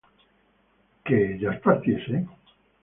[1.05, 2.21] ¿que ellas partiesen?